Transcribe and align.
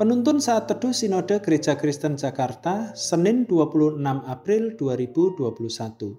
Penuntun 0.00 0.40
saat 0.40 0.64
teduh 0.64 0.96
Sinode 0.96 1.44
Gereja 1.44 1.76
Kristen 1.76 2.16
Jakarta, 2.16 2.96
Senin 2.96 3.44
26 3.44 4.00
April 4.24 4.72
2021. 4.80 6.16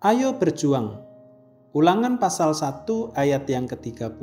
Ayo 0.00 0.40
berjuang. 0.40 0.96
Ulangan 1.76 2.16
pasal 2.16 2.56
1 2.56 3.12
ayat 3.12 3.44
yang 3.44 3.68
ke-30. 3.68 4.16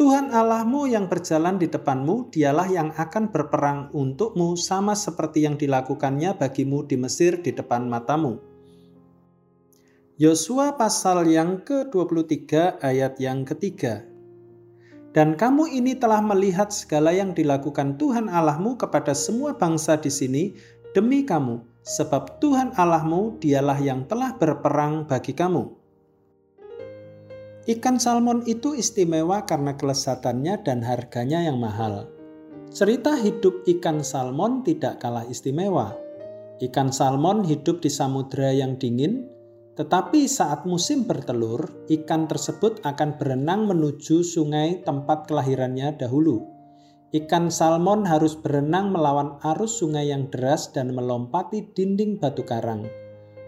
Tuhan 0.00 0.32
Allahmu 0.32 0.88
yang 0.88 1.12
berjalan 1.12 1.60
di 1.60 1.68
depanmu, 1.68 2.32
dialah 2.32 2.72
yang 2.72 2.88
akan 2.96 3.28
berperang 3.28 3.92
untukmu 3.92 4.56
sama 4.56 4.96
seperti 4.96 5.44
yang 5.44 5.60
dilakukannya 5.60 6.40
bagimu 6.40 6.88
di 6.88 6.96
Mesir 6.96 7.44
di 7.44 7.52
depan 7.52 7.84
matamu. 7.84 8.40
Yosua 10.16 10.80
pasal 10.80 11.28
yang 11.28 11.60
ke-23 11.68 12.80
ayat 12.80 13.20
yang 13.20 13.44
ketiga. 13.44 14.15
Dan 15.16 15.32
kamu 15.32 15.72
ini 15.72 15.96
telah 15.96 16.20
melihat 16.20 16.68
segala 16.68 17.08
yang 17.08 17.32
dilakukan 17.32 17.96
Tuhan 17.96 18.28
Allahmu 18.28 18.76
kepada 18.76 19.16
semua 19.16 19.56
bangsa 19.56 19.96
di 19.96 20.12
sini 20.12 20.52
demi 20.92 21.24
kamu, 21.24 21.64
sebab 21.88 22.36
Tuhan 22.36 22.76
Allahmu 22.76 23.40
dialah 23.40 23.80
yang 23.80 24.04
telah 24.04 24.36
berperang 24.36 25.08
bagi 25.08 25.32
kamu. 25.32 25.72
Ikan 27.64 27.96
salmon 27.96 28.44
itu 28.44 28.76
istimewa 28.76 29.48
karena 29.48 29.72
kelezatannya 29.72 30.60
dan 30.60 30.84
harganya 30.84 31.48
yang 31.48 31.56
mahal. 31.64 32.12
Cerita 32.68 33.16
hidup 33.16 33.64
ikan 33.64 34.04
salmon 34.04 34.68
tidak 34.68 35.00
kalah 35.00 35.24
istimewa. 35.24 35.96
Ikan 36.60 36.92
salmon 36.92 37.40
hidup 37.40 37.80
di 37.80 37.88
samudera 37.88 38.52
yang 38.52 38.76
dingin, 38.76 39.32
tetapi 39.76 40.24
saat 40.24 40.64
musim 40.64 41.04
bertelur, 41.04 41.68
ikan 41.92 42.24
tersebut 42.24 42.80
akan 42.80 43.20
berenang 43.20 43.68
menuju 43.68 44.24
sungai 44.24 44.80
tempat 44.80 45.28
kelahirannya 45.28 46.00
dahulu. 46.00 46.48
Ikan 47.12 47.52
salmon 47.52 48.08
harus 48.08 48.32
berenang 48.40 48.88
melawan 48.88 49.36
arus 49.54 49.84
sungai 49.84 50.08
yang 50.08 50.32
deras 50.32 50.72
dan 50.72 50.96
melompati 50.96 51.76
dinding 51.76 52.16
batu 52.16 52.40
karang. 52.42 52.88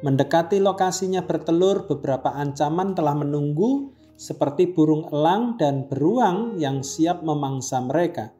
Mendekati 0.05 0.61
lokasinya 0.63 1.25
bertelur, 1.25 1.89
beberapa 1.89 2.31
ancaman 2.31 2.93
telah 2.93 3.17
menunggu, 3.17 3.97
seperti 4.15 4.71
burung 4.77 5.09
elang 5.11 5.57
dan 5.57 5.89
beruang 5.89 6.61
yang 6.61 6.85
siap 6.85 7.25
memangsa 7.25 7.81
mereka. 7.81 8.37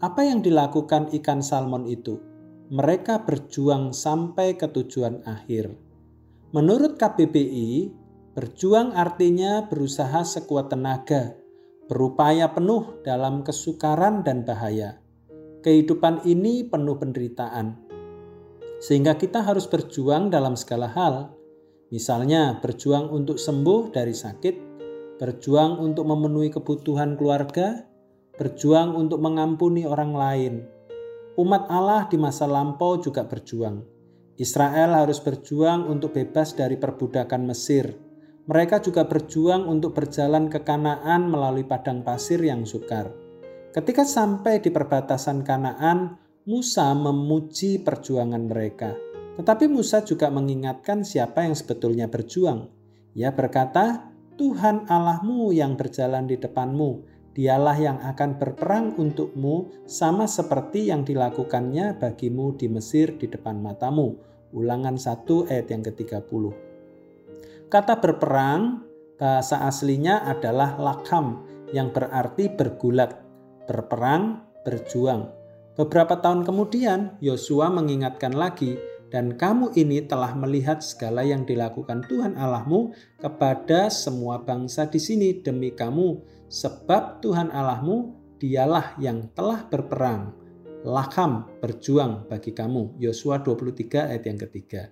Apa 0.00 0.22
yang 0.22 0.40
dilakukan 0.40 1.10
ikan 1.18 1.42
salmon 1.42 1.84
itu? 1.90 2.22
Mereka 2.70 3.26
berjuang 3.28 3.92
sampai 3.92 4.56
ke 4.56 4.70
tujuan 4.70 5.20
akhir. 5.28 5.76
Menurut 6.54 7.02
KBBI, 7.02 7.90
berjuang 8.30 8.94
artinya 8.94 9.66
berusaha 9.66 10.22
sekuat 10.22 10.70
tenaga, 10.70 11.34
berupaya 11.90 12.46
penuh 12.54 13.02
dalam 13.02 13.42
kesukaran 13.42 14.22
dan 14.22 14.46
bahaya. 14.46 15.02
Kehidupan 15.66 16.22
ini 16.22 16.62
penuh 16.62 16.94
penderitaan, 16.94 17.74
sehingga 18.78 19.18
kita 19.18 19.42
harus 19.42 19.66
berjuang 19.66 20.30
dalam 20.30 20.54
segala 20.54 20.86
hal. 20.94 21.34
Misalnya, 21.90 22.62
berjuang 22.62 23.10
untuk 23.10 23.42
sembuh 23.42 23.90
dari 23.90 24.14
sakit, 24.14 24.54
berjuang 25.18 25.82
untuk 25.82 26.06
memenuhi 26.06 26.54
kebutuhan 26.54 27.18
keluarga, 27.18 27.82
berjuang 28.38 28.94
untuk 28.94 29.18
mengampuni 29.18 29.90
orang 29.90 30.14
lain. 30.14 30.54
Umat 31.34 31.66
Allah 31.66 32.06
di 32.06 32.14
masa 32.14 32.46
lampau 32.46 33.02
juga 33.02 33.26
berjuang 33.26 33.93
Israel 34.34 34.98
harus 34.98 35.22
berjuang 35.22 35.86
untuk 35.86 36.18
bebas 36.18 36.58
dari 36.58 36.74
perbudakan 36.74 37.46
Mesir. 37.46 37.94
Mereka 38.50 38.82
juga 38.82 39.06
berjuang 39.06 39.64
untuk 39.70 39.94
berjalan 39.94 40.50
ke 40.50 40.66
Kanaan 40.66 41.30
melalui 41.30 41.62
padang 41.62 42.02
pasir 42.02 42.42
yang 42.42 42.66
sukar. 42.66 43.08
Ketika 43.70 44.02
sampai 44.02 44.58
di 44.58 44.74
perbatasan 44.74 45.46
Kanaan, 45.46 46.18
Musa 46.44 46.92
memuji 46.92 47.80
perjuangan 47.80 48.44
mereka. 48.44 48.92
Tetapi 49.40 49.64
Musa 49.70 50.04
juga 50.04 50.28
mengingatkan 50.28 51.02
siapa 51.06 51.46
yang 51.46 51.56
sebetulnya 51.56 52.06
berjuang. 52.10 52.68
Ia 53.16 53.32
berkata, 53.32 54.12
Tuhan 54.34 54.90
Allahmu 54.90 55.54
yang 55.54 55.78
berjalan 55.78 56.26
di 56.26 56.36
depanmu, 56.36 57.06
dialah 57.34 57.74
yang 57.74 57.98
akan 57.98 58.38
berperang 58.38 58.94
untukmu 58.94 59.84
sama 59.84 60.30
seperti 60.30 60.88
yang 60.88 61.02
dilakukannya 61.02 61.98
bagimu 61.98 62.54
di 62.54 62.70
Mesir 62.70 63.18
di 63.18 63.26
depan 63.26 63.58
matamu. 63.58 64.14
Ulangan 64.54 64.94
1 64.94 65.50
ayat 65.50 65.66
yang 65.66 65.82
ke-30. 65.82 66.44
Kata 67.66 67.98
berperang 67.98 68.86
bahasa 69.18 69.66
aslinya 69.66 70.22
adalah 70.22 70.78
lakam 70.78 71.42
yang 71.74 71.90
berarti 71.90 72.54
bergulat, 72.54 73.18
berperang, 73.66 74.46
berjuang. 74.62 75.26
Beberapa 75.74 76.22
tahun 76.22 76.46
kemudian 76.46 77.18
Yosua 77.18 77.66
mengingatkan 77.66 78.30
lagi 78.30 78.78
dan 79.14 79.38
kamu 79.38 79.70
ini 79.78 80.02
telah 80.02 80.34
melihat 80.34 80.82
segala 80.82 81.22
yang 81.22 81.46
dilakukan 81.46 82.02
Tuhan 82.10 82.34
Allahmu 82.34 82.90
kepada 83.22 83.86
semua 83.86 84.42
bangsa 84.42 84.90
di 84.90 84.98
sini 84.98 85.38
demi 85.38 85.70
kamu 85.70 86.18
sebab 86.50 87.22
Tuhan 87.22 87.54
Allahmu 87.54 88.10
dialah 88.42 88.98
yang 88.98 89.30
telah 89.30 89.70
berperang. 89.70 90.34
Lakam 90.82 91.46
berjuang 91.62 92.26
bagi 92.26 92.58
kamu. 92.58 92.98
Yosua 92.98 93.38
23 93.38 94.10
ayat 94.10 94.26
yang 94.26 94.38
ketiga. 94.50 94.90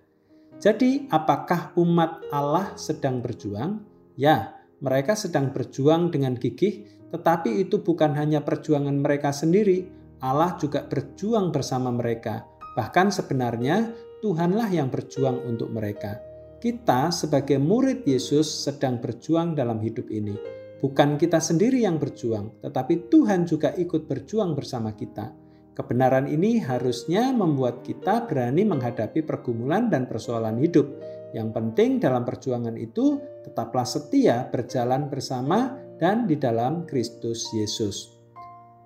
Jadi 0.63 1.11
apakah 1.11 1.75
umat 1.75 2.23
Allah 2.31 2.79
sedang 2.79 3.19
berjuang? 3.19 3.83
Ya, 4.15 4.55
mereka 4.79 5.19
sedang 5.19 5.51
berjuang 5.51 6.15
dengan 6.15 6.39
gigih, 6.39 6.87
tetapi 7.11 7.59
itu 7.67 7.83
bukan 7.83 8.15
hanya 8.15 8.47
perjuangan 8.47 9.03
mereka 9.03 9.35
sendiri, 9.35 9.91
Allah 10.23 10.55
juga 10.63 10.87
berjuang 10.87 11.51
bersama 11.51 11.91
mereka. 11.91 12.47
Bahkan 12.79 13.11
sebenarnya 13.11 13.93
Tuhanlah 14.23 14.71
yang 14.71 14.87
berjuang 14.89 15.43
untuk 15.45 15.75
mereka. 15.75 16.23
Kita 16.63 17.11
sebagai 17.11 17.59
murid 17.59 18.07
Yesus 18.07 18.47
sedang 18.47 19.03
berjuang 19.03 19.59
dalam 19.59 19.83
hidup 19.83 20.07
ini 20.15 20.63
Bukan 20.83 21.15
kita 21.15 21.39
sendiri 21.39 21.87
yang 21.87 22.03
berjuang, 22.03 22.59
tetapi 22.59 23.07
Tuhan 23.07 23.47
juga 23.47 23.71
ikut 23.71 24.11
berjuang 24.11 24.59
bersama 24.59 24.91
kita. 24.99 25.31
Kebenaran 25.79 26.27
ini 26.27 26.59
harusnya 26.59 27.31
membuat 27.31 27.87
kita 27.87 28.27
berani 28.27 28.67
menghadapi 28.67 29.23
pergumulan 29.23 29.87
dan 29.87 30.11
persoalan 30.11 30.59
hidup. 30.59 30.91
Yang 31.31 31.55
penting 31.55 32.03
dalam 32.03 32.27
perjuangan 32.27 32.75
itu 32.75 33.23
tetaplah 33.47 33.87
setia 33.87 34.51
berjalan 34.51 35.07
bersama 35.07 35.79
dan 36.03 36.27
di 36.27 36.35
dalam 36.35 36.83
Kristus 36.83 37.47
Yesus. 37.55 38.19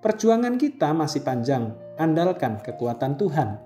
Perjuangan 0.05 0.61
kita 0.61 0.93
masih 0.93 1.25
panjang, 1.25 1.73
andalkan 1.97 2.61
kekuatan 2.61 3.17
Tuhan. 3.17 3.66